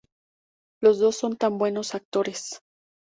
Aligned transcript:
Los 0.81 0.97
dos 0.97 1.15
son 1.17 1.37
tan 1.37 1.59
buenos 1.59 1.93
actores. 1.93 2.63